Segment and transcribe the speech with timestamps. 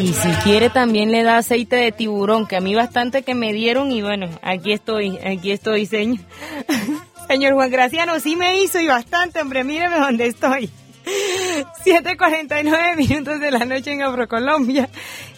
[0.00, 3.52] Y si quiere también le da aceite de tiburón, que a mí bastante que me
[3.52, 6.24] dieron y bueno, aquí estoy, aquí estoy, señor.
[7.28, 10.70] Señor Juan Graciano, sí me hizo y bastante, hombre, míreme dónde estoy.
[11.84, 14.88] 7.49 minutos de la noche en Afrocolombia.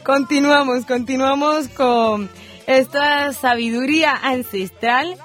[0.04, 2.30] Continuamos, continuamos con
[2.66, 5.16] esta sabiduría ancestral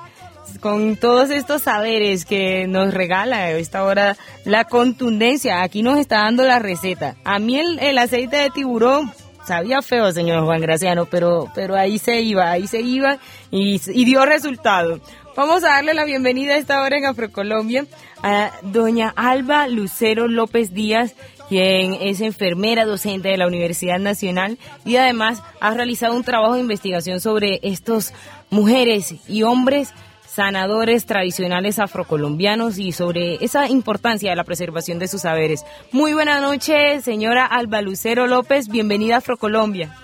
[0.60, 5.62] con todos estos saberes que nos regala esta hora la contundencia.
[5.62, 7.16] Aquí nos está dando la receta.
[7.24, 9.12] A mí el, aceite de tiburón
[9.46, 13.18] sabía feo, señor Juan Graciano, pero, pero ahí se iba, ahí se iba
[13.52, 15.00] y, y dio resultado.
[15.36, 17.86] Vamos a darle la bienvenida a esta hora en Afrocolombia
[18.24, 21.14] a doña Alba Lucero López Díaz,
[21.50, 26.62] quien es enfermera docente de la Universidad Nacional y además ha realizado un trabajo de
[26.62, 28.14] investigación sobre estos
[28.50, 29.90] mujeres y hombres
[30.36, 35.66] sanadores tradicionales afrocolombianos y sobre esa importancia de la preservación de sus saberes.
[35.94, 39.96] Muy buenas noches, señora Alba Lucero López, bienvenida a Afrocolombia.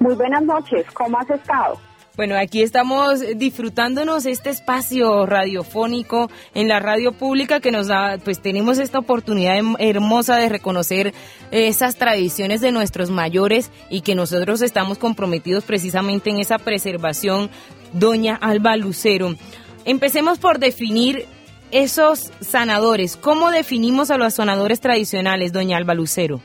[0.00, 1.78] Muy buenas noches, ¿cómo has estado?
[2.16, 8.40] Bueno, aquí estamos disfrutándonos este espacio radiofónico en la radio pública que nos da, pues
[8.40, 11.12] tenemos esta oportunidad hermosa de reconocer
[11.50, 17.50] esas tradiciones de nuestros mayores y que nosotros estamos comprometidos precisamente en esa preservación,
[17.92, 19.36] doña Alba Lucero.
[19.84, 21.26] Empecemos por definir
[21.70, 23.18] esos sanadores.
[23.18, 26.40] ¿Cómo definimos a los sanadores tradicionales, doña Alba Lucero?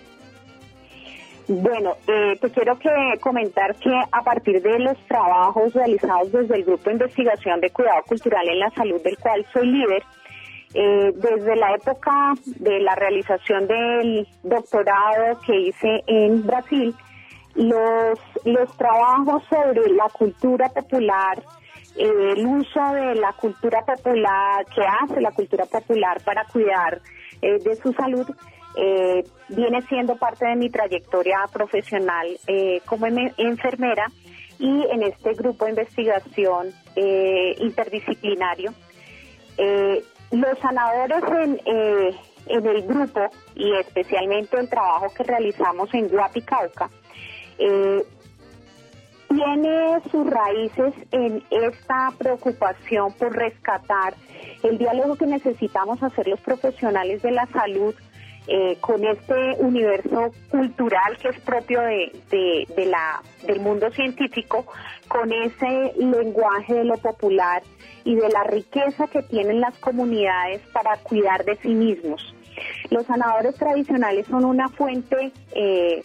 [1.47, 2.89] Bueno, eh, te quiero que
[3.20, 8.03] comentar que a partir de los trabajos realizados desde el Grupo de Investigación de Cuidado
[8.08, 10.03] Cultural en la Salud, del cual soy líder,
[10.73, 16.95] eh, desde la época de la realización del doctorado que hice en Brasil,
[17.56, 21.44] los, los trabajos sobre la cultura popular,
[21.97, 27.02] eh, el uso de la cultura popular, que hace la cultura popular para cuidar
[27.42, 28.28] eh, de su salud,
[28.75, 34.08] eh, viene siendo parte de mi trayectoria profesional eh, como enfermera
[34.59, 38.73] y en este grupo de investigación eh, interdisciplinario.
[40.31, 41.59] los sanadores en,
[42.47, 46.90] en el grupo y especialmente el trabajo que realizamos en Guapicauca
[49.34, 54.13] tiene sus raíces en esta preocupación por rescatar
[54.63, 57.95] el diálogo que necesitamos hacer los profesionales de la salud
[58.47, 64.66] eh, con este universo cultural que es propio de, la, del mundo científico,
[65.07, 67.62] con ese lenguaje de lo popular
[68.03, 72.34] y de la riqueza que tienen las comunidades para cuidar de sí mismos.
[72.90, 76.03] Los sanadores tradicionales son una fuente eh,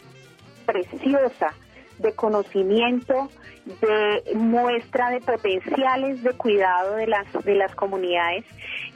[0.67, 1.55] preciosa
[1.99, 3.31] de conocimiento,
[3.65, 8.45] de muestra de potenciales de cuidado de las, de las comunidades,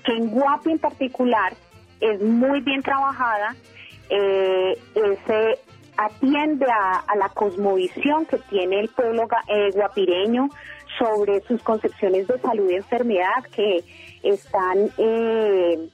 [0.04, 1.54] que en Guapi en particular
[2.00, 3.54] es muy bien trabajada,
[4.08, 4.78] eh,
[5.26, 5.58] se
[5.96, 10.48] atiende a, la cosmovisión que tiene el pueblo eh, guapireño
[10.98, 13.84] sobre sus concepciones de salud y enfermedad que
[14.22, 15.88] están eh,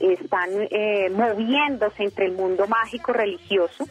[0.00, 3.84] están eh, moviéndose entre el mundo mágico religioso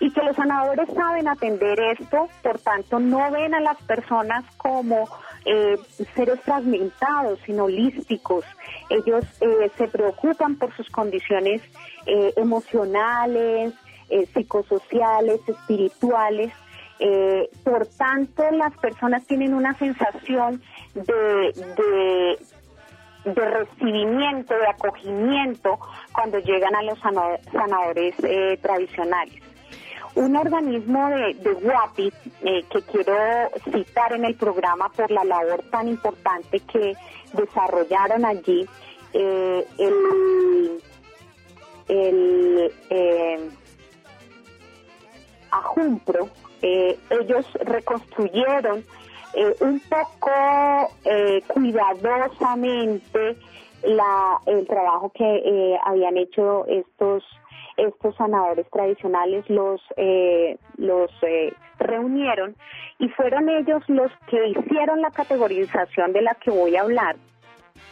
[0.00, 5.08] y que los sanadores saben atender esto, por tanto no ven a las personas como
[5.44, 5.76] eh,
[6.14, 8.44] seres fragmentados, sino holísticos.
[8.88, 11.62] Ellos eh, se preocupan por sus condiciones
[12.06, 13.74] eh, emocionales,
[14.34, 16.52] psicosociales, espirituales.
[17.62, 20.60] por tanto, las personas tienen una sensación
[20.94, 22.36] de,
[23.24, 25.78] de recibimiento, de acogimiento
[26.12, 26.98] cuando llegan a los
[27.52, 28.16] sanadores
[28.60, 29.40] tradicionales.
[30.14, 32.12] Un organismo de, de
[32.42, 33.14] eh, que quiero
[33.64, 36.94] citar en el programa por la labor tan importante que
[37.32, 38.66] desarrollaron allí,
[39.12, 40.82] eh, el,
[41.88, 43.50] el eh,
[45.52, 46.28] Ajumpro,
[46.62, 48.84] ellos reconstruyeron
[49.60, 50.92] un poco
[51.48, 53.36] cuidadosamente
[53.82, 57.24] la, el trabajo que habían hecho estos
[57.86, 62.54] estos sanadores tradicionales los, eh, los eh, reunieron
[62.98, 67.16] y fueron ellos los que hicieron la categorización de la que voy a hablar.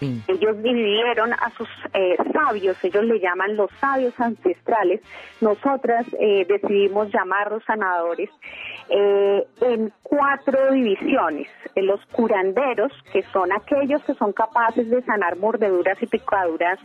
[0.00, 5.00] Ellos dividieron a sus eh, sabios, ellos le llaman los sabios ancestrales,
[5.40, 8.31] nosotras decidimos llamarlos sanadores,
[8.90, 11.49] en cuatro divisiones.
[11.75, 16.79] Los curanderos, que son aquellos que son capaces de sanar mordeduras y picaduras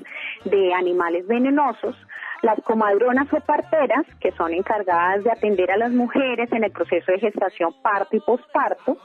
[0.45, 1.95] de animales venenosos,
[2.43, 7.11] las comadronas o parteras, que son encargadas de atender a las mujeres en el proceso
[7.11, 8.97] de gestación, parto y posparto,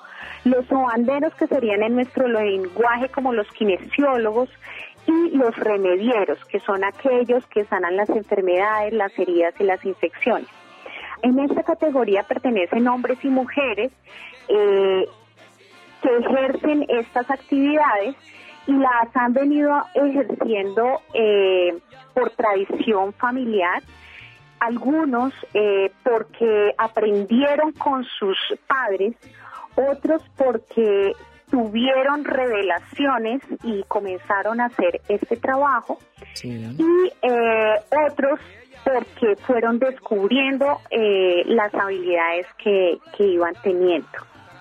[0.45, 4.51] los sobanderos, que serían en nuestro lenguaje como los kinesiólogos,
[5.09, 10.49] y los remedieros, que son aquellos que sanan las enfermedades, las heridas y las infecciones.
[11.23, 13.91] En esta categoría pertenecen hombres y mujeres
[14.49, 15.07] eh,
[16.03, 18.15] que ejercen estas actividades
[18.69, 21.77] y las han venido ejerciendo eh,
[22.15, 23.83] por tradición familiar,
[24.61, 28.37] algunos eh, porque aprendieron con sus
[28.67, 29.17] padres,
[29.75, 31.13] otros porque
[31.51, 35.99] tuvieron revelaciones y comenzaron a hacer este trabajo.
[36.45, 37.75] Y eh,
[38.07, 38.39] otros
[38.85, 44.09] porque fueron descubriendo eh, las habilidades que, que iban teniendo.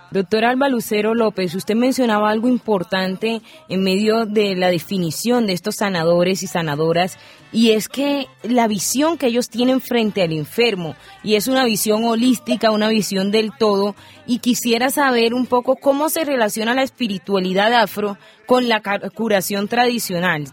[0.09, 5.75] Doctora Alba Lucero López, usted mencionaba algo importante en medio de la definición de estos
[5.75, 7.19] sanadores y sanadoras,
[7.51, 12.05] y es que la visión que ellos tienen frente al enfermo, y es una visión
[12.05, 13.95] holística, una visión del todo,
[14.25, 18.81] y quisiera saber un poco cómo se relaciona la espiritualidad afro con la
[19.13, 20.45] curación tradicional.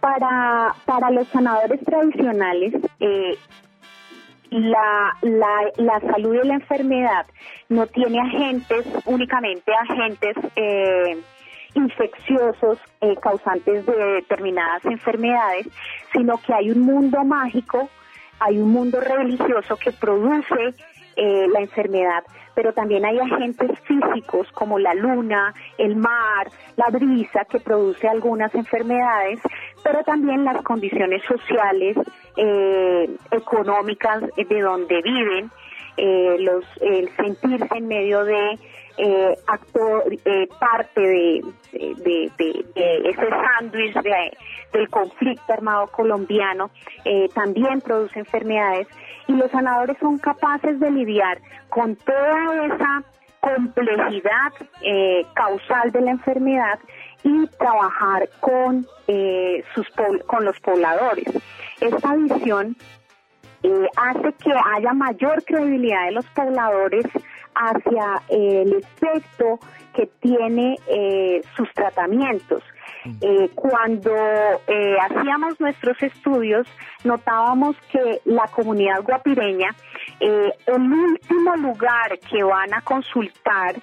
[0.00, 3.36] Para, para los sanadores tradicionales, eh,
[4.50, 7.26] la, la, la salud y la enfermedad
[7.68, 11.16] no tiene agentes, únicamente agentes eh,
[11.74, 15.68] infecciosos eh, causantes de determinadas enfermedades,
[16.12, 17.88] sino que hay un mundo mágico,
[18.40, 20.74] hay un mundo religioso que produce
[21.16, 22.24] eh, la enfermedad,
[22.54, 28.54] pero también hay agentes físicos como la luna, el mar, la brisa que produce algunas
[28.54, 29.40] enfermedades,
[29.82, 31.96] pero también las condiciones sociales,
[32.36, 35.50] eh, económicas de donde viven,
[35.96, 38.58] eh, los, el sentirse en medio de
[38.96, 39.36] eh,
[40.24, 41.42] eh, parte de,
[41.72, 43.94] de, ese sándwich
[44.72, 46.70] del conflicto armado colombiano,
[47.04, 48.86] eh, también produce enfermedades
[49.26, 53.02] y los sanadores son capaces de lidiar con toda esa
[53.40, 54.52] complejidad
[54.82, 56.78] eh, causal de la enfermedad
[57.22, 58.86] y trabajar con,
[59.74, 59.86] sus,
[60.26, 61.26] con los pobladores.
[61.80, 62.76] Esta visión
[63.62, 67.04] eh, hace que haya mayor credibilidad de los pobladores
[67.54, 69.58] hacia el efecto
[69.94, 70.76] que tiene
[71.56, 72.62] sus tratamientos.
[73.20, 74.14] Eh, cuando
[74.66, 76.66] eh, hacíamos nuestros estudios,
[77.04, 79.74] notábamos que la comunidad guapireña,
[80.20, 83.76] eh, el último lugar que van a consultar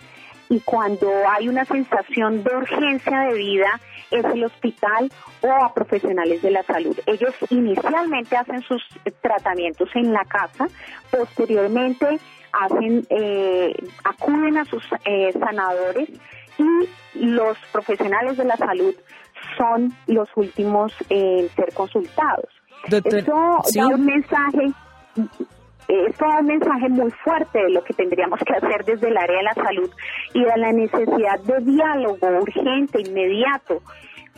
[0.49, 3.79] y cuando hay una sensación de urgencia de vida
[4.11, 5.11] es el hospital
[5.41, 6.97] o a profesionales de la salud.
[7.05, 8.81] Ellos inicialmente hacen sus
[9.21, 10.67] tratamientos en la casa,
[11.11, 12.19] posteriormente
[12.51, 13.73] hacen, eh,
[14.03, 16.09] acuden a sus eh, sanadores
[16.57, 18.95] y los profesionales de la salud
[19.57, 22.49] son los últimos en ser consultados.
[22.85, 24.73] Eso da un mensaje
[25.87, 29.37] esto da un mensaje muy fuerte de lo que tendríamos que hacer desde el área
[29.37, 29.89] de la salud
[30.33, 33.81] y de la necesidad de diálogo urgente, inmediato,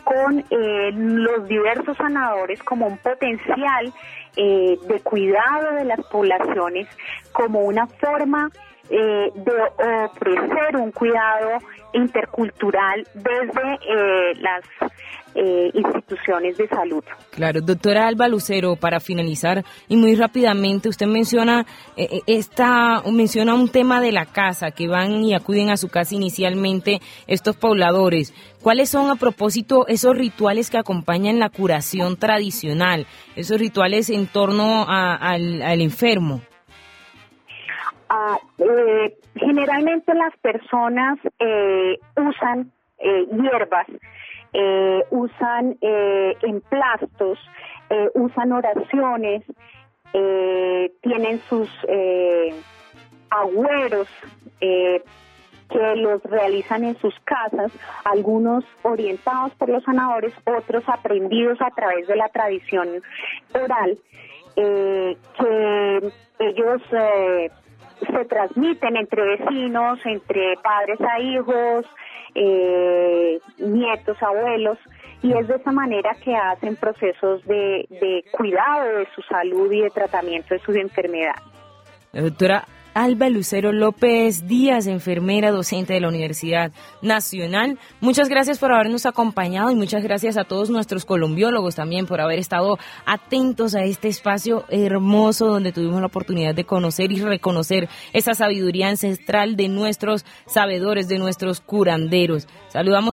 [0.04, 3.92] con eh, los diversos sanadores como un potencial
[4.36, 6.88] eh, de cuidado de las poblaciones,
[7.32, 8.50] como una forma
[8.92, 9.52] eh, de
[10.04, 11.58] ofrecer un cuidado
[11.92, 14.64] intercultural desde eh, las
[15.36, 17.04] eh, instituciones de salud.
[17.30, 21.66] Claro, doctora Alba Lucero, para finalizar y muy rápidamente, usted menciona
[22.26, 26.98] esta menciona un tema de la casa que van y acuden a su casa inicialmente
[27.28, 28.34] estos pobladores.
[28.60, 34.84] ¿Cuáles son a propósito esos rituales que acompañan la curación tradicional, esos rituales en torno
[34.88, 36.42] al enfermo?
[38.12, 43.86] Ah, eh, generalmente las personas eh, usan eh, hierbas,
[44.52, 47.38] eh, usan emplastos,
[48.14, 49.44] usan oraciones,
[50.12, 51.68] tienen sus
[53.30, 54.08] agüeros
[54.58, 57.70] que los realizan en sus casas,
[58.04, 63.02] algunos orientados por los sanadores, otros aprendidos a través de la tradición
[63.54, 63.98] oral,
[64.56, 66.82] que ellos
[68.06, 71.86] se transmiten entre vecinos, entre padres a hijos,
[72.34, 74.78] eh, nietos, abuelos,
[75.22, 79.82] y es de esa manera que hacen procesos de, de cuidado de su salud y
[79.82, 81.42] de tratamiento de sus enfermedades.
[82.12, 82.64] doctora
[82.94, 87.78] Alba Lucero López Díaz, enfermera docente de la Universidad Nacional.
[88.00, 92.38] Muchas gracias por habernos acompañado y muchas gracias a todos nuestros colombiólogos también por haber
[92.38, 98.34] estado atentos a este espacio hermoso donde tuvimos la oportunidad de conocer y reconocer esa
[98.34, 102.46] sabiduría ancestral de nuestros sabedores, de nuestros curanderos.
[102.68, 103.00] Saludamos